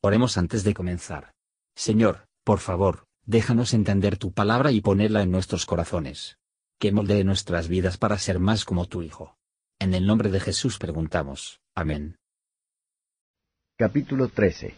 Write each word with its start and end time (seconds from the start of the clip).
Oremos 0.00 0.38
antes 0.38 0.62
de 0.62 0.74
comenzar. 0.74 1.32
Señor, 1.74 2.28
por 2.44 2.60
favor, 2.60 3.06
déjanos 3.26 3.74
entender 3.74 4.16
tu 4.16 4.32
palabra 4.32 4.70
y 4.70 4.80
ponerla 4.80 5.22
en 5.22 5.32
nuestros 5.32 5.66
corazones. 5.66 6.38
Que 6.78 6.92
moldee 6.92 7.24
nuestras 7.24 7.66
vidas 7.66 7.98
para 7.98 8.16
ser 8.16 8.38
más 8.38 8.64
como 8.64 8.86
tu 8.86 9.02
Hijo. 9.02 9.36
En 9.80 9.94
el 9.94 10.06
nombre 10.06 10.30
de 10.30 10.38
Jesús 10.38 10.78
preguntamos. 10.78 11.60
Amén. 11.74 12.16
Capítulo 13.76 14.28
13 14.28 14.76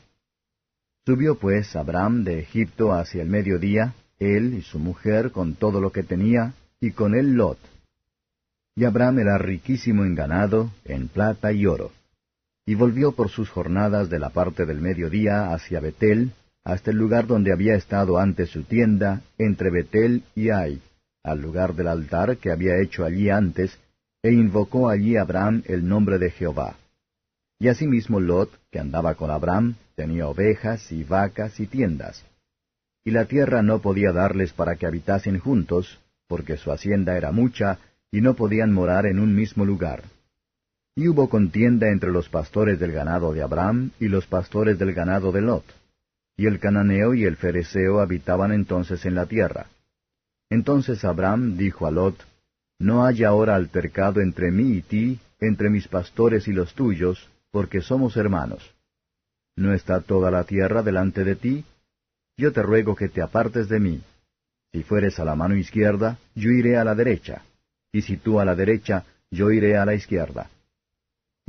Subió 1.04 1.38
pues 1.38 1.76
Abraham 1.76 2.24
de 2.24 2.40
Egipto 2.40 2.92
hacia 2.92 3.20
el 3.20 3.28
mediodía, 3.28 3.94
él 4.18 4.54
y 4.54 4.62
su 4.62 4.78
mujer 4.78 5.32
con 5.32 5.54
todo 5.54 5.82
lo 5.82 5.92
que 5.92 6.02
tenía, 6.02 6.54
y 6.80 6.92
con 6.92 7.14
él 7.14 7.34
Lot. 7.34 7.58
Y 8.74 8.84
Abraham 8.84 9.18
era 9.18 9.36
riquísimo 9.36 10.04
en 10.04 10.14
ganado, 10.14 10.70
en 10.84 11.08
plata 11.08 11.52
y 11.52 11.66
oro 11.66 11.92
y 12.70 12.76
volvió 12.76 13.10
por 13.10 13.30
sus 13.30 13.50
jornadas 13.50 14.10
de 14.10 14.20
la 14.20 14.30
parte 14.30 14.64
del 14.64 14.80
mediodía 14.80 15.52
hacia 15.52 15.80
Betel, 15.80 16.30
hasta 16.62 16.92
el 16.92 16.98
lugar 16.98 17.26
donde 17.26 17.52
había 17.52 17.74
estado 17.74 18.16
antes 18.16 18.50
su 18.50 18.62
tienda, 18.62 19.22
entre 19.38 19.70
Betel 19.70 20.22
y 20.36 20.50
Ai, 20.50 20.80
al 21.24 21.40
lugar 21.40 21.74
del 21.74 21.88
altar 21.88 22.36
que 22.36 22.52
había 22.52 22.80
hecho 22.80 23.04
allí 23.04 23.28
antes, 23.28 23.76
e 24.22 24.30
invocó 24.30 24.88
allí 24.88 25.16
Abraham 25.16 25.64
el 25.66 25.88
nombre 25.88 26.20
de 26.20 26.30
Jehová. 26.30 26.76
Y 27.58 27.66
asimismo 27.66 28.20
Lot, 28.20 28.52
que 28.70 28.78
andaba 28.78 29.16
con 29.16 29.32
Abraham, 29.32 29.74
tenía 29.96 30.28
ovejas 30.28 30.92
y 30.92 31.02
vacas 31.02 31.58
y 31.58 31.66
tiendas. 31.66 32.24
Y 33.04 33.10
la 33.10 33.24
tierra 33.24 33.62
no 33.64 33.80
podía 33.80 34.12
darles 34.12 34.52
para 34.52 34.76
que 34.76 34.86
habitasen 34.86 35.40
juntos, 35.40 35.98
porque 36.28 36.56
su 36.56 36.70
hacienda 36.70 37.16
era 37.16 37.32
mucha, 37.32 37.80
y 38.12 38.20
no 38.20 38.34
podían 38.34 38.72
morar 38.72 39.06
en 39.06 39.18
un 39.18 39.34
mismo 39.34 39.64
lugar. 39.64 40.04
Y 41.00 41.08
hubo 41.08 41.30
contienda 41.30 41.88
entre 41.88 42.10
los 42.10 42.28
pastores 42.28 42.78
del 42.78 42.92
ganado 42.92 43.32
de 43.32 43.40
Abraham 43.40 43.90
y 43.98 44.08
los 44.08 44.26
pastores 44.26 44.78
del 44.78 44.92
ganado 44.92 45.32
de 45.32 45.40
Lot. 45.40 45.64
Y 46.36 46.44
el 46.44 46.60
cananeo 46.60 47.14
y 47.14 47.24
el 47.24 47.36
fereceo 47.36 48.00
habitaban 48.00 48.52
entonces 48.52 49.06
en 49.06 49.14
la 49.14 49.24
tierra. 49.24 49.68
Entonces 50.50 51.02
Abraham 51.06 51.56
dijo 51.56 51.86
a 51.86 51.90
Lot, 51.90 52.22
No 52.78 53.06
haya 53.06 53.28
ahora 53.28 53.54
altercado 53.54 54.20
entre 54.20 54.50
mí 54.50 54.72
y 54.72 54.82
ti, 54.82 55.18
entre 55.38 55.70
mis 55.70 55.88
pastores 55.88 56.46
y 56.48 56.52
los 56.52 56.74
tuyos, 56.74 57.30
porque 57.50 57.80
somos 57.80 58.18
hermanos. 58.18 58.74
¿No 59.56 59.72
está 59.72 60.02
toda 60.02 60.30
la 60.30 60.44
tierra 60.44 60.82
delante 60.82 61.24
de 61.24 61.34
ti? 61.34 61.64
Yo 62.36 62.52
te 62.52 62.62
ruego 62.62 62.94
que 62.94 63.08
te 63.08 63.22
apartes 63.22 63.70
de 63.70 63.80
mí. 63.80 64.02
Si 64.70 64.82
fueres 64.82 65.18
a 65.18 65.24
la 65.24 65.34
mano 65.34 65.56
izquierda, 65.56 66.18
yo 66.34 66.50
iré 66.50 66.76
a 66.76 66.84
la 66.84 66.94
derecha, 66.94 67.40
y 67.90 68.02
si 68.02 68.18
tú 68.18 68.38
a 68.38 68.44
la 68.44 68.54
derecha, 68.54 69.06
yo 69.30 69.50
iré 69.50 69.78
a 69.78 69.86
la 69.86 69.94
izquierda. 69.94 70.50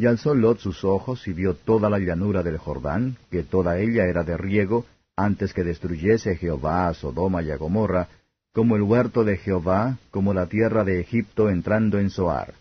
Y 0.02 0.08
alzó 0.08 0.34
Lot 0.34 0.58
sus 0.58 0.84
ojos 0.84 1.28
y 1.28 1.34
vio 1.34 1.54
toda 1.54 1.88
la 1.88 2.00
llanura 2.00 2.42
del 2.42 2.58
Jordán, 2.58 3.18
que 3.30 3.44
toda 3.44 3.78
ella 3.78 4.06
era 4.06 4.24
de 4.24 4.36
riego, 4.36 4.88
antes 5.16 5.54
que 5.54 5.64
destruyese 5.64 6.38
Jehová 6.38 6.88
a 6.88 6.96
Sodoma 6.96 7.44
y 7.44 7.52
a 7.52 7.58
Gomorra, 7.58 8.08
como 8.52 8.76
el 8.76 8.82
huerto 8.82 9.24
de 9.24 9.38
Jehová, 9.38 10.00
como 10.10 10.34
la 10.34 10.48
tierra 10.48 10.84
de 10.84 11.00
Egipto 11.00 11.52
entrando 11.52 12.00
en 12.00 12.10
Zoar. 12.10 12.56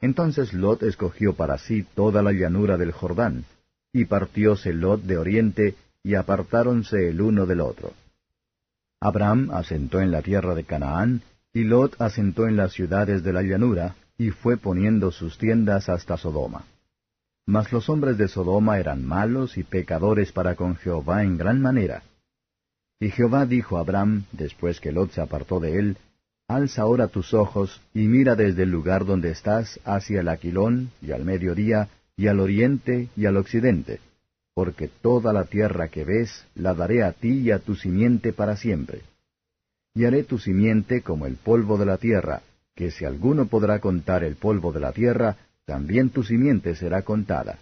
Entonces 0.00 0.54
Lot 0.54 0.82
escogió 0.82 1.34
para 1.34 1.58
sí 1.58 1.84
toda 1.94 2.22
la 2.22 2.32
llanura 2.32 2.78
del 2.78 2.92
Jordán, 2.92 3.44
y 3.92 4.06
partióse 4.06 4.72
Lot 4.72 5.02
de 5.02 5.18
oriente, 5.18 5.74
y 6.02 6.14
apartáronse 6.14 7.10
el 7.10 7.20
uno 7.20 7.44
del 7.44 7.60
otro. 7.60 7.92
Abraham 8.98 9.50
asentó 9.52 10.00
en 10.00 10.10
la 10.10 10.22
tierra 10.22 10.54
de 10.54 10.64
Canaán, 10.64 11.20
y 11.52 11.64
Lot 11.64 12.00
asentó 12.00 12.46
en 12.46 12.56
las 12.56 12.72
ciudades 12.72 13.22
de 13.22 13.34
la 13.34 13.42
llanura, 13.42 13.94
y 14.20 14.32
fue 14.32 14.58
poniendo 14.58 15.12
sus 15.12 15.38
tiendas 15.38 15.88
hasta 15.88 16.18
Sodoma. 16.18 16.66
Mas 17.46 17.72
los 17.72 17.88
hombres 17.88 18.18
de 18.18 18.28
Sodoma 18.28 18.78
eran 18.78 19.02
malos 19.02 19.56
y 19.56 19.62
pecadores 19.62 20.30
para 20.30 20.56
con 20.56 20.76
Jehová 20.76 21.24
en 21.24 21.38
gran 21.38 21.58
manera. 21.62 22.02
Y 23.00 23.08
Jehová 23.08 23.46
dijo 23.46 23.78
a 23.78 23.80
Abraham, 23.80 24.24
después 24.32 24.78
que 24.78 24.92
Lot 24.92 25.12
se 25.12 25.22
apartó 25.22 25.58
de 25.58 25.78
él, 25.78 25.96
Alza 26.48 26.82
ahora 26.82 27.08
tus 27.08 27.32
ojos 27.32 27.80
y 27.94 28.08
mira 28.08 28.36
desde 28.36 28.64
el 28.64 28.70
lugar 28.70 29.06
donde 29.06 29.30
estás 29.30 29.80
hacia 29.86 30.20
el 30.20 30.28
Aquilón, 30.28 30.90
y 31.00 31.12
al 31.12 31.24
mediodía, 31.24 31.88
y 32.14 32.26
al 32.26 32.40
oriente, 32.40 33.08
y 33.16 33.24
al 33.24 33.38
occidente, 33.38 34.00
porque 34.52 34.88
toda 34.88 35.32
la 35.32 35.44
tierra 35.44 35.88
que 35.88 36.04
ves 36.04 36.44
la 36.54 36.74
daré 36.74 37.04
a 37.04 37.12
ti 37.12 37.38
y 37.38 37.52
a 37.52 37.58
tu 37.58 37.74
simiente 37.74 38.34
para 38.34 38.56
siempre. 38.56 39.00
Y 39.94 40.04
haré 40.04 40.24
tu 40.24 40.38
simiente 40.38 41.00
como 41.00 41.24
el 41.24 41.36
polvo 41.36 41.78
de 41.78 41.86
la 41.86 41.96
tierra, 41.96 42.42
que 42.80 42.90
si 42.90 43.04
alguno 43.04 43.44
podrá 43.44 43.78
contar 43.78 44.24
el 44.24 44.36
polvo 44.36 44.72
de 44.72 44.80
la 44.80 44.92
tierra, 44.92 45.36
también 45.66 46.08
tu 46.08 46.22
simiente 46.22 46.74
será 46.74 47.02
contada. 47.02 47.58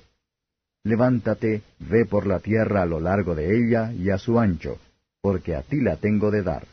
Levántate, 0.85 1.63
ve 1.81 2.05
por 2.05 2.25
la 2.25 2.39
tierra 2.39 2.83
a 2.83 2.87
lo 2.87 3.01
largo 3.01 3.35
de 3.35 3.59
ella 3.59 3.93
y 3.93 4.11
a 4.11 4.19
su 4.19 4.39
ancho, 4.39 4.79
porque 5.21 5.57
a 5.57 5.63
ti 5.63 5.81
la 5.81 5.97
tengo 5.97 6.31
de 6.31 6.45
dar. 6.45 6.69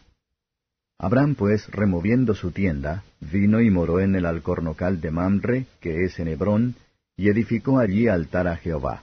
Abraham 1.00 1.34
pues, 1.34 1.68
removiendo 1.72 2.36
su 2.36 2.52
tienda, 2.52 3.04
vino 3.20 3.62
y 3.62 3.72
moró 3.72 4.00
en 4.00 4.14
el 4.14 4.28
alcornocal 4.28 5.02
de 5.02 5.10
Mamre, 5.10 5.66
que 5.80 6.04
es 6.04 6.20
en 6.20 6.28
Hebrón, 6.28 6.76
y 7.18 7.30
edificó 7.30 7.80
allí 7.80 8.08
altar 8.08 8.48
a 8.48 8.58
Jehová. 8.58 9.02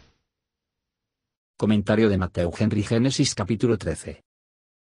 Comentario 1.56 2.08
de 2.08 2.16
Mateo 2.16 2.52
Henry 2.56 2.84
Génesis 2.84 3.34
capítulo 3.34 3.76
13. 3.76 4.22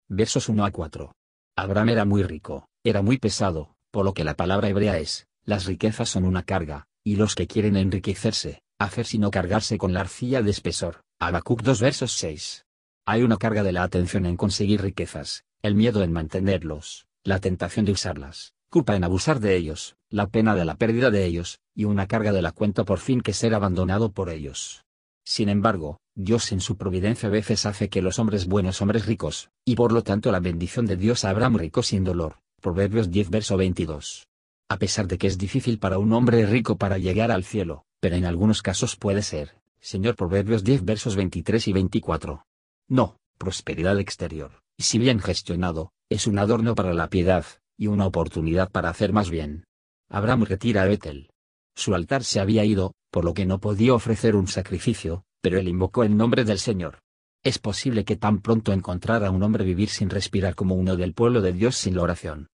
Versos 0.10 0.50
1 0.50 0.66
a 0.66 0.72
4. 0.72 1.14
Abraham 1.56 1.88
era 1.88 2.04
muy 2.04 2.24
rico, 2.24 2.68
era 2.84 3.02
muy 3.02 3.20
pesado, 3.20 3.70
por 3.92 4.06
lo 4.06 4.14
que 4.14 4.24
la 4.24 4.36
palabra 4.36 4.70
hebrea 4.70 4.98
es, 4.98 5.28
las 5.44 5.66
riquezas 5.66 6.10
son 6.10 6.26
una 6.26 6.44
carga, 6.44 6.88
y 7.04 7.16
los 7.16 7.36
que 7.36 7.48
quieren 7.48 7.76
enriquecerse, 7.76 8.62
hacer 8.78 9.06
sino 9.06 9.32
cargarse 9.32 9.78
con 9.78 9.94
la 9.94 10.02
arcilla 10.02 10.42
de 10.42 10.52
espesor. 10.52 11.02
Habacuc 11.20 11.64
2 11.64 11.82
versos 11.82 12.12
6. 12.14 12.66
Hay 13.06 13.24
una 13.24 13.38
carga 13.38 13.64
de 13.64 13.72
la 13.72 13.84
atención 13.84 14.26
en 14.26 14.38
conseguir 14.38 14.82
riquezas, 14.82 15.44
el 15.62 15.76
miedo 15.76 16.04
en 16.04 16.12
mantenerlos, 16.12 17.08
la 17.24 17.40
tentación 17.40 17.86
de 17.86 17.92
usarlas, 17.94 18.54
culpa 18.70 18.96
en 18.96 19.04
abusar 19.04 19.40
de 19.40 19.56
ellos, 19.56 19.98
la 20.10 20.28
pena 20.28 20.56
de 20.56 20.66
la 20.66 20.76
pérdida 20.76 21.10
de 21.10 21.26
ellos, 21.26 21.60
y 21.74 21.86
una 21.86 22.08
carga 22.08 22.32
de 22.32 22.42
la 22.42 22.52
cuenta 22.52 22.86
por 22.86 23.00
fin 23.00 23.22
que 23.22 23.34
ser 23.34 23.54
abandonado 23.54 24.12
por 24.12 24.30
ellos. 24.30 24.86
Sin 25.26 25.50
embargo, 25.50 26.00
Dios 26.16 26.52
en 26.52 26.62
su 26.62 26.78
providencia 26.78 27.28
a 27.28 27.32
veces 27.32 27.66
hace 27.66 27.90
que 27.90 28.02
los 28.02 28.20
hombres 28.20 28.48
buenos 28.48 28.82
hombres 28.82 29.06
ricos, 29.06 29.50
y 29.66 29.76
por 29.76 29.92
lo 29.92 30.04
tanto 30.04 30.32
la 30.32 30.40
bendición 30.40 30.86
de 30.86 30.96
Dios 30.96 31.26
a 31.26 31.32
Abraham 31.32 31.58
rico 31.58 31.84
sin 31.84 32.04
dolor, 32.04 32.38
Proverbios 32.60 33.10
10 33.10 33.30
verso 33.30 33.58
22. 33.58 34.28
A 34.70 34.78
pesar 34.78 35.08
de 35.08 35.18
que 35.18 35.28
es 35.28 35.38
difícil 35.38 35.80
para 35.80 35.98
un 35.98 36.14
hombre 36.14 36.46
rico 36.46 36.78
para 36.78 36.98
llegar 36.98 37.32
al 37.32 37.44
cielo, 37.44 37.86
pero 38.00 38.16
en 38.16 38.26
algunos 38.26 38.62
casos 38.62 38.96
puede 38.96 39.22
ser, 39.22 39.58
Señor 39.80 40.16
Proverbios 40.16 40.64
10 40.64 40.86
versos 40.86 41.16
23 41.16 41.68
y 41.68 41.74
24. 41.74 42.46
No, 42.88 43.18
prosperidad 43.38 44.00
exterior, 44.00 44.62
si 44.78 45.00
bien 45.00 45.20
gestionado, 45.20 45.92
es 46.10 46.28
un 46.28 46.40
adorno 46.40 46.76
para 46.76 46.94
la 46.94 47.10
piedad, 47.10 47.46
y 47.78 47.88
una 47.88 48.06
oportunidad 48.06 48.72
para 48.72 48.90
hacer 48.90 49.14
más 49.14 49.30
bien. 49.30 49.66
Abraham 50.10 50.44
retira 50.44 50.84
a 50.84 50.86
Betel. 50.86 51.30
Su 51.76 51.96
altar 51.96 52.24
se 52.24 52.40
había 52.40 52.66
ido, 52.66 52.94
por 53.12 53.26
lo 53.26 53.34
que 53.34 53.46
no 53.46 53.60
podía 53.60 53.94
ofrecer 53.94 54.36
un 54.36 54.48
sacrificio, 54.48 55.24
pero 55.42 55.60
él 55.60 55.68
invocó 55.68 56.04
el 56.04 56.18
nombre 56.18 56.44
del 56.44 56.60
Señor. 56.60 57.00
Es 57.42 57.58
posible 57.58 58.04
que 58.04 58.18
tan 58.18 58.42
pronto 58.42 58.74
encontrara 58.74 59.32
un 59.32 59.42
hombre 59.44 59.64
vivir 59.64 59.90
sin 59.90 60.10
respirar 60.10 60.56
como 60.56 60.76
uno 60.76 60.98
del 60.98 61.14
pueblo 61.14 61.40
de 61.42 61.54
Dios 61.54 61.78
sin 61.78 61.96
la 61.96 62.04
oración. 62.04 62.50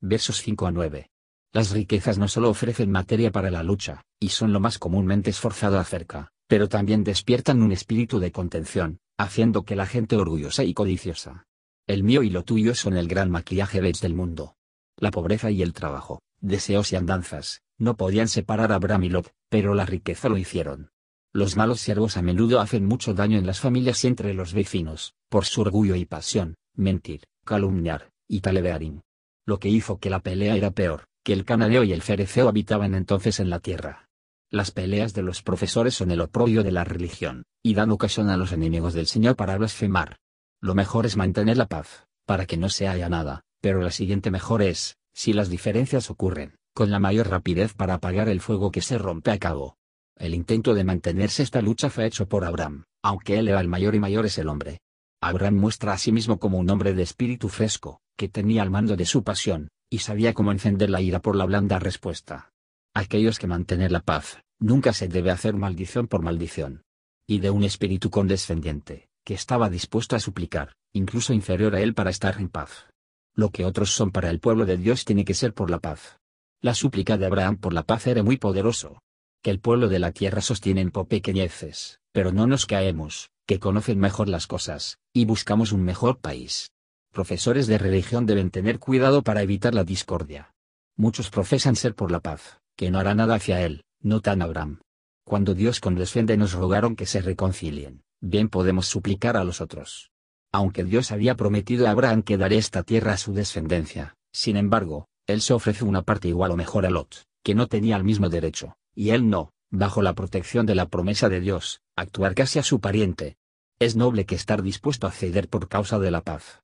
Versos 0.00 0.40
5 0.42 0.66
a 0.66 0.70
9. 0.70 1.10
Las 1.52 1.70
riquezas 1.72 2.18
no 2.18 2.28
solo 2.28 2.48
ofrecen 2.48 2.90
materia 2.90 3.32
para 3.32 3.50
la 3.50 3.64
lucha, 3.64 4.02
y 4.20 4.28
son 4.28 4.52
lo 4.52 4.60
más 4.60 4.78
comúnmente 4.78 5.30
esforzado 5.30 5.78
acerca, 5.78 6.30
pero 6.46 6.68
también 6.68 7.02
despiertan 7.02 7.62
un 7.62 7.72
espíritu 7.72 8.20
de 8.20 8.30
contención, 8.30 9.00
haciendo 9.18 9.64
que 9.64 9.74
la 9.74 9.86
gente 9.86 10.16
orgullosa 10.16 10.62
y 10.62 10.72
codiciosa. 10.72 11.44
El 11.88 12.04
mío 12.04 12.22
y 12.22 12.30
lo 12.30 12.44
tuyo 12.44 12.76
son 12.76 12.96
el 12.96 13.08
gran 13.08 13.28
maquillaje 13.28 13.80
del 13.80 14.14
mundo. 14.14 14.54
La 14.96 15.10
pobreza 15.10 15.50
y 15.50 15.62
el 15.62 15.72
trabajo, 15.72 16.22
deseos 16.40 16.92
y 16.92 16.96
andanzas, 16.96 17.62
no 17.76 17.96
podían 17.96 18.28
separar 18.28 18.70
a 18.70 18.76
Abraham 18.76 19.04
y 19.04 19.08
Lot, 19.08 19.32
pero 19.48 19.74
la 19.74 19.84
riqueza 19.84 20.28
lo 20.28 20.38
hicieron. 20.38 20.91
Los 21.34 21.56
malos 21.56 21.80
siervos 21.80 22.18
a 22.18 22.22
menudo 22.22 22.60
hacen 22.60 22.84
mucho 22.84 23.14
daño 23.14 23.38
en 23.38 23.46
las 23.46 23.58
familias 23.58 24.04
y 24.04 24.06
entre 24.06 24.34
los 24.34 24.52
vecinos, 24.52 25.14
por 25.30 25.46
su 25.46 25.62
orgullo 25.62 25.94
y 25.94 26.04
pasión, 26.04 26.56
mentir, 26.74 27.22
calumniar, 27.46 28.10
y 28.28 28.40
talebearín. 28.40 29.02
Lo 29.46 29.58
que 29.58 29.70
hizo 29.70 29.98
que 29.98 30.10
la 30.10 30.20
pelea 30.20 30.56
era 30.56 30.72
peor, 30.72 31.06
que 31.24 31.32
el 31.32 31.46
cananeo 31.46 31.84
y 31.84 31.92
el 31.92 32.02
fereceo 32.02 32.48
habitaban 32.48 32.94
entonces 32.94 33.40
en 33.40 33.48
la 33.48 33.60
tierra. 33.60 34.10
Las 34.50 34.72
peleas 34.72 35.14
de 35.14 35.22
los 35.22 35.42
profesores 35.42 35.94
son 35.94 36.10
el 36.10 36.20
oprobio 36.20 36.62
de 36.62 36.72
la 36.72 36.84
religión, 36.84 37.44
y 37.62 37.72
dan 37.72 37.90
ocasión 37.90 38.28
a 38.28 38.36
los 38.36 38.52
enemigos 38.52 38.92
del 38.92 39.06
Señor 39.06 39.34
para 39.34 39.56
blasfemar. 39.56 40.18
Lo 40.60 40.74
mejor 40.74 41.06
es 41.06 41.16
mantener 41.16 41.56
la 41.56 41.66
paz, 41.66 42.06
para 42.26 42.44
que 42.44 42.58
no 42.58 42.68
se 42.68 42.88
haya 42.88 43.08
nada, 43.08 43.40
pero 43.62 43.80
la 43.80 43.90
siguiente 43.90 44.30
mejor 44.30 44.60
es, 44.60 44.98
si 45.14 45.32
las 45.32 45.48
diferencias 45.48 46.10
ocurren, 46.10 46.56
con 46.74 46.90
la 46.90 46.98
mayor 46.98 47.30
rapidez 47.30 47.72
para 47.72 47.94
apagar 47.94 48.28
el 48.28 48.42
fuego 48.42 48.70
que 48.70 48.82
se 48.82 48.98
rompe 48.98 49.30
a 49.30 49.38
cabo. 49.38 49.78
El 50.22 50.34
intento 50.34 50.72
de 50.72 50.84
mantenerse 50.84 51.42
esta 51.42 51.60
lucha 51.60 51.90
fue 51.90 52.06
hecho 52.06 52.28
por 52.28 52.44
Abraham, 52.44 52.84
aunque 53.02 53.40
él 53.40 53.48
era 53.48 53.60
el 53.60 53.66
mayor 53.66 53.96
y 53.96 53.98
mayor 53.98 54.24
es 54.24 54.38
el 54.38 54.46
hombre. 54.46 54.78
Abraham 55.20 55.56
muestra 55.56 55.94
a 55.94 55.98
sí 55.98 56.12
mismo 56.12 56.38
como 56.38 56.58
un 56.58 56.70
hombre 56.70 56.94
de 56.94 57.02
espíritu 57.02 57.48
fresco, 57.48 58.00
que 58.16 58.28
tenía 58.28 58.62
el 58.62 58.70
mando 58.70 58.94
de 58.94 59.04
su 59.04 59.24
pasión, 59.24 59.66
y 59.90 59.98
sabía 59.98 60.32
cómo 60.32 60.52
encender 60.52 60.90
la 60.90 61.00
ira 61.00 61.20
por 61.20 61.34
la 61.34 61.44
blanda 61.44 61.80
respuesta. 61.80 62.52
Aquellos 62.94 63.40
que 63.40 63.48
mantener 63.48 63.90
la 63.90 63.98
paz, 63.98 64.38
nunca 64.60 64.92
se 64.92 65.08
debe 65.08 65.32
hacer 65.32 65.54
maldición 65.54 66.06
por 66.06 66.22
maldición. 66.22 66.84
y 67.26 67.40
de 67.40 67.50
un 67.50 67.64
espíritu 67.64 68.08
condescendiente, 68.08 69.08
que 69.24 69.34
estaba 69.34 69.70
dispuesto 69.70 70.14
a 70.14 70.20
suplicar, 70.20 70.74
incluso 70.92 71.32
inferior 71.32 71.74
a 71.74 71.80
él 71.80 71.94
para 71.94 72.10
estar 72.10 72.38
en 72.38 72.48
paz. 72.48 72.86
Lo 73.34 73.50
que 73.50 73.64
otros 73.64 73.90
son 73.90 74.12
para 74.12 74.30
el 74.30 74.38
pueblo 74.38 74.66
de 74.66 74.76
Dios 74.76 75.04
tiene 75.04 75.24
que 75.24 75.34
ser 75.34 75.52
por 75.52 75.68
la 75.68 75.80
paz. 75.80 76.20
La 76.60 76.74
súplica 76.74 77.18
de 77.18 77.26
Abraham 77.26 77.56
por 77.56 77.72
la 77.72 77.82
paz 77.82 78.06
era 78.06 78.22
muy 78.22 78.36
poderoso. 78.36 79.00
Que 79.42 79.50
el 79.50 79.58
pueblo 79.58 79.88
de 79.88 79.98
la 79.98 80.12
tierra 80.12 80.40
sostienen 80.40 80.92
por 80.92 81.08
pequeñeces, 81.08 81.98
pero 82.12 82.30
no 82.30 82.46
nos 82.46 82.64
caemos, 82.64 83.30
que 83.44 83.58
conocen 83.58 83.98
mejor 83.98 84.28
las 84.28 84.46
cosas, 84.46 85.00
y 85.12 85.24
buscamos 85.24 85.72
un 85.72 85.82
mejor 85.82 86.18
país. 86.20 86.70
Profesores 87.10 87.66
de 87.66 87.76
religión 87.76 88.24
deben 88.24 88.50
tener 88.50 88.78
cuidado 88.78 89.22
para 89.22 89.42
evitar 89.42 89.74
la 89.74 89.82
discordia. 89.82 90.54
Muchos 90.96 91.28
profesan 91.28 91.74
ser 91.74 91.96
por 91.96 92.12
la 92.12 92.20
paz, 92.20 92.60
que 92.76 92.92
no 92.92 93.00
hará 93.00 93.16
nada 93.16 93.34
hacia 93.34 93.62
él, 93.62 93.82
no 94.00 94.20
tan 94.20 94.42
Abraham. 94.42 94.80
Cuando 95.24 95.54
Dios 95.54 95.80
condescende 95.80 96.36
nos 96.36 96.52
rogaron 96.52 96.94
que 96.94 97.06
se 97.06 97.20
reconcilien, 97.20 98.04
bien 98.20 98.48
podemos 98.48 98.86
suplicar 98.86 99.36
a 99.36 99.42
los 99.42 99.60
otros. 99.60 100.12
Aunque 100.52 100.84
Dios 100.84 101.10
había 101.10 101.34
prometido 101.34 101.88
a 101.88 101.90
Abraham 101.90 102.22
que 102.22 102.36
daré 102.36 102.58
esta 102.58 102.84
tierra 102.84 103.14
a 103.14 103.16
su 103.16 103.32
descendencia, 103.32 104.14
sin 104.32 104.56
embargo, 104.56 105.08
él 105.26 105.40
se 105.40 105.52
ofrece 105.52 105.84
una 105.84 106.02
parte 106.02 106.28
igual 106.28 106.52
o 106.52 106.56
mejor 106.56 106.86
a 106.86 106.90
Lot, 106.90 107.24
que 107.42 107.56
no 107.56 107.66
tenía 107.66 107.96
el 107.96 108.04
mismo 108.04 108.28
derecho, 108.28 108.76
y 108.94 109.10
él 109.10 109.28
no, 109.28 109.52
bajo 109.70 110.02
la 110.02 110.14
protección 110.14 110.66
de 110.66 110.74
la 110.74 110.86
promesa 110.86 111.28
de 111.28 111.40
Dios, 111.40 111.80
actuar 111.96 112.34
casi 112.34 112.58
a 112.58 112.62
su 112.62 112.80
pariente. 112.80 113.36
Es 113.78 113.96
noble 113.96 114.26
que 114.26 114.34
estar 114.34 114.62
dispuesto 114.62 115.06
a 115.06 115.10
ceder 115.10 115.48
por 115.48 115.68
causa 115.68 115.98
de 115.98 116.10
la 116.10 116.20
paz. 116.20 116.62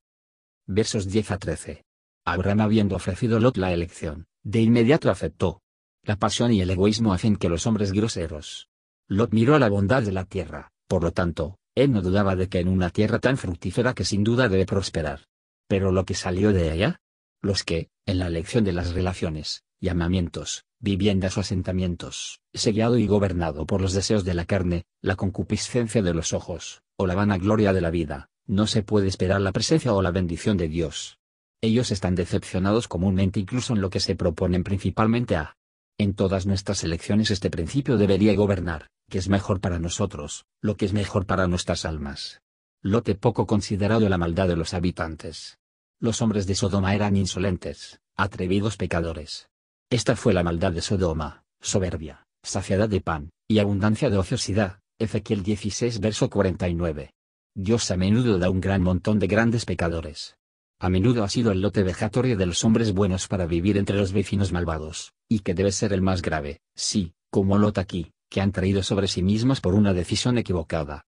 Versos 0.67 1.09
10 1.09 1.31
a 1.33 1.39
13. 1.39 1.85
Abraham 2.25 2.61
habiendo 2.61 2.97
ofrecido 2.97 3.41
Lot 3.41 3.57
la 3.57 3.73
elección, 3.73 4.27
de 4.43 4.61
inmediato 4.61 5.11
aceptó. 5.11 5.63
La 6.03 6.17
pasión 6.17 6.53
y 6.53 6.61
el 6.61 6.71
egoísmo 6.71 7.13
hacen 7.13 7.37
que 7.37 7.49
los 7.49 7.67
hombres 7.67 7.93
groseros. 7.93 8.69
Lot 9.09 9.33
miró 9.33 9.55
a 9.55 9.59
la 9.59 9.69
bondad 9.69 10.03
de 10.03 10.13
la 10.13 10.25
tierra, 10.25 10.71
por 10.87 11.03
lo 11.03 11.13
tanto, 11.13 11.59
él 11.75 11.93
no 11.93 12.03
dudaba 12.03 12.37
de 12.37 12.49
que 12.49 12.61
en 12.61 12.69
una 12.69 12.91
tierra 12.91 13.19
tan 13.19 13.37
fructífera 13.37 13.95
que 13.95 14.05
sin 14.05 14.25
duda 14.25 14.49
debe 14.49 14.67
prosperar. 14.67 15.27
Pero 15.69 15.93
lo 15.93 16.05
que 16.05 16.15
salió 16.15 16.53
de 16.53 16.73
ella, 16.73 17.01
los 17.41 17.65
que, 17.65 17.89
en 18.05 18.19
la 18.19 18.27
elección 18.27 18.65
de 18.65 18.73
las 18.73 18.93
relaciones, 18.93 19.65
llamamientos, 19.81 20.65
viviendas 20.81 21.37
o 21.37 21.41
asentamientos, 21.41 22.41
seguido 22.53 22.99
y 22.99 23.07
gobernado 23.07 23.67
por 23.67 23.81
los 23.81 23.93
deseos 23.93 24.25
de 24.25 24.35
la 24.35 24.45
carne, 24.45 24.85
la 25.01 25.17
concupiscencia 25.17 26.03
de 26.03 26.15
los 26.15 26.33
ojos, 26.33 26.83
o 26.97 27.07
la 27.07 27.15
vanagloria 27.15 27.73
de 27.73 27.81
la 27.81 27.91
vida, 27.91 28.29
no 28.47 28.67
se 28.67 28.83
puede 28.83 29.09
esperar 29.09 29.41
la 29.41 29.53
presencia 29.53 29.93
o 29.93 30.03
la 30.03 30.11
bendición 30.11 30.57
de 30.57 30.69
Dios. 30.69 31.19
Ellos 31.61 31.91
están 31.91 32.15
decepcionados 32.15 32.89
comúnmente 32.89 33.41
incluso 33.41 33.75
en 33.75 33.81
lo 33.81 33.91
que 33.91 34.01
se 34.01 34.17
proponen 34.17 34.65
principalmente 34.65 35.37
a. 35.37 35.57
En 35.99 36.15
todas 36.15 36.47
nuestras 36.47 36.85
elecciones 36.85 37.31
este 37.31 37.51
principio 37.51 37.97
debería 37.97 38.35
gobernar, 38.37 38.89
que 39.11 39.19
es 39.19 39.29
mejor 39.29 39.61
para 39.61 39.81
nosotros, 39.81 40.47
lo 40.61 40.77
que 40.77 40.87
es 40.87 40.93
mejor 40.93 41.27
para 41.27 41.49
nuestras 41.49 41.85
almas. 41.85 42.41
Lote 42.81 43.17
poco 43.17 43.47
considerado 43.47 44.09
la 44.09 44.19
maldad 44.19 44.47
de 44.47 44.57
los 44.57 44.73
habitantes. 44.73 45.59
Los 45.99 46.23
hombres 46.23 46.47
de 46.47 46.55
Sodoma 46.55 46.95
eran 46.95 47.17
insolentes, 47.17 48.01
atrevidos 48.17 48.77
pecadores. 48.77 49.49
Esta 49.91 50.17
fue 50.17 50.35
la 50.35 50.43
maldad 50.43 50.73
de 50.73 50.83
Sodoma, 50.83 51.45
soberbia, 51.63 52.27
saciedad 52.43 52.91
de 52.91 53.01
pan, 53.01 53.31
y 53.49 53.59
abundancia 53.59 54.11
de 54.11 54.19
ociosidad, 54.19 54.81
Ezequiel 54.99 55.43
16 55.43 56.01
verso 56.01 56.29
49. 56.29 57.15
Dios 57.55 57.91
a 57.91 57.97
menudo 57.97 58.39
da 58.39 58.51
un 58.51 58.61
gran 58.61 58.83
montón 58.83 59.19
de 59.19 59.27
grandes 59.27 59.65
pecadores. 59.65 60.37
A 60.79 60.91
menudo 60.91 61.25
ha 61.25 61.31
sido 61.31 61.53
el 61.53 61.63
lote 61.63 61.83
vejatorio 61.83 62.37
de 62.37 62.45
los 62.45 62.65
hombres 62.65 62.93
buenos 62.93 63.29
para 63.29 63.47
vivir 63.47 63.79
entre 63.79 63.97
los 63.97 64.13
vecinos 64.13 64.53
malvados, 64.53 65.15
y 65.27 65.39
que 65.39 65.55
debe 65.55 65.73
ser 65.73 65.95
el 65.95 66.03
más 66.03 66.21
grave, 66.21 66.61
sí, 66.77 67.15
como 67.31 67.57
Lot 67.57 67.79
aquí, 67.79 68.13
que 68.29 68.43
han 68.43 68.53
traído 68.53 68.83
sobre 68.83 69.09
sí 69.09 69.23
mismos 69.23 69.63
por 69.63 69.75
una 69.75 69.95
decisión 69.95 70.37
equivocada. 70.37 71.07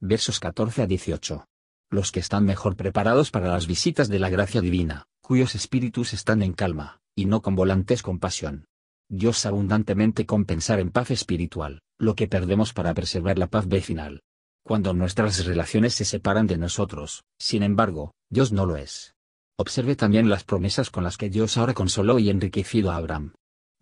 Versos 0.00 0.40
14 0.40 0.82
a 0.82 0.86
18 0.86 1.44
los 1.88 2.10
que 2.10 2.18
están 2.18 2.44
mejor 2.44 2.74
preparados 2.74 3.30
para 3.30 3.46
las 3.46 3.68
visitas 3.68 4.08
de 4.08 4.18
la 4.18 4.28
gracia 4.28 4.60
divina, 4.60 5.06
cuyos 5.20 5.54
espíritus 5.54 6.14
están 6.14 6.42
en 6.42 6.52
calma, 6.52 7.00
y 7.16 7.24
no 7.24 7.42
con 7.42 7.56
volantes 7.56 8.02
con 8.02 8.20
pasión. 8.20 8.66
Dios 9.08 9.46
abundantemente 9.46 10.26
compensar 10.26 10.78
en 10.78 10.90
paz 10.90 11.10
espiritual, 11.10 11.80
lo 11.98 12.14
que 12.14 12.28
perdemos 12.28 12.72
para 12.72 12.92
preservar 12.92 13.38
la 13.38 13.46
paz 13.46 13.66
vecinal. 13.66 14.22
Cuando 14.62 14.92
nuestras 14.92 15.46
relaciones 15.46 15.94
se 15.94 16.04
separan 16.04 16.46
de 16.46 16.58
nosotros, 16.58 17.24
sin 17.38 17.62
embargo, 17.62 18.12
Dios 18.28 18.52
no 18.52 18.66
lo 18.66 18.76
es. 18.76 19.14
Observe 19.58 19.96
también 19.96 20.28
las 20.28 20.44
promesas 20.44 20.90
con 20.90 21.04
las 21.04 21.16
que 21.16 21.30
Dios 21.30 21.56
ahora 21.56 21.72
consoló 21.72 22.18
y 22.18 22.28
enriquecido 22.28 22.90
a 22.90 22.96
Abraham. 22.96 23.32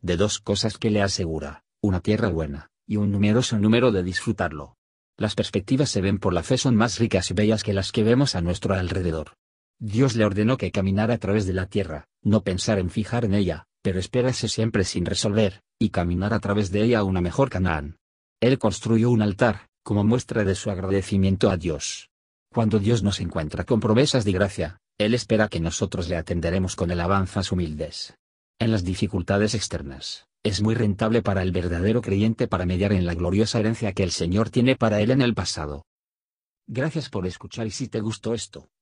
De 0.00 0.16
dos 0.16 0.38
cosas 0.38 0.78
que 0.78 0.90
le 0.90 1.02
asegura, 1.02 1.64
una 1.80 2.00
tierra 2.00 2.28
buena, 2.28 2.69
y 2.87 2.96
un 2.96 3.10
numeroso 3.10 3.58
número 3.58 3.90
de 3.90 4.04
disfrutarlo. 4.04 4.76
Las 5.16 5.34
perspectivas 5.34 5.90
se 5.90 6.00
ven 6.00 6.19
por 6.19 6.32
la 6.32 6.42
fe 6.42 6.58
son 6.58 6.76
más 6.76 6.98
ricas 6.98 7.30
y 7.30 7.34
bellas 7.34 7.64
que 7.64 7.72
las 7.72 7.90
que 7.90 8.04
vemos 8.04 8.37
a 8.37 8.42
nuestro 8.42 8.75
alrededor. 8.75 9.34
Dios 9.80 10.14
le 10.14 10.25
ordenó 10.25 10.56
que 10.56 10.70
caminara 10.70 11.14
a 11.14 11.19
través 11.19 11.46
de 11.46 11.54
la 11.54 11.66
tierra, 11.66 12.06
no 12.25 12.43
pensar 12.43 12.79
en 12.79 12.91
fijar 12.91 13.25
en 13.25 13.35
ella, 13.35 13.67
pero 13.82 14.00
espérase 14.00 14.49
siempre 14.49 14.85
sin 14.85 15.05
resolver, 15.05 15.61
y 15.79 15.91
caminar 15.91 16.32
a 16.32 16.41
través 16.41 16.71
de 16.73 16.82
ella 16.82 17.00
a 17.00 17.05
una 17.05 17.21
mejor 17.21 17.50
Canaán. 17.50 17.99
Él 18.41 18.59
construyó 18.59 19.11
un 19.11 19.23
altar, 19.23 19.69
como 19.82 20.03
muestra 20.03 20.44
de 20.44 20.55
su 20.55 20.71
agradecimiento 20.71 21.50
a 21.50 21.56
Dios. 21.56 22.11
Cuando 22.53 22.79
Dios 22.79 23.03
nos 23.03 23.21
encuentra 23.21 23.65
con 23.65 23.81
promesas 23.81 24.25
de 24.25 24.32
gracia, 24.32 24.79
Él 24.99 25.15
espera 25.15 25.49
que 25.49 25.61
nosotros 25.61 26.09
le 26.09 26.17
atenderemos 26.17 26.76
con 26.76 26.91
alabanzas 26.91 27.53
humildes. 27.53 28.15
En 28.59 28.71
las 28.71 28.85
dificultades 28.85 29.55
externas, 29.55 30.26
es 30.43 30.62
muy 30.62 30.75
rentable 30.75 31.21
para 31.23 31.43
el 31.43 31.53
verdadero 31.53 32.00
creyente 32.00 32.49
para 32.49 32.67
mediar 32.67 32.93
en 32.93 33.05
la 33.05 33.15
gloriosa 33.15 33.59
herencia 33.61 33.93
que 33.93 34.03
el 34.03 34.12
Señor 34.12 34.50
tiene 34.50 34.76
para 34.76 35.00
él 35.00 35.11
en 35.11 35.21
el 35.21 35.35
pasado. 35.35 35.85
Gracias 36.67 37.11
por 37.11 37.26
escuchar 37.26 37.67
y 37.67 37.71
si 37.71 37.88
te 37.88 38.00
gustó 38.00 38.32
esto, 38.32 38.69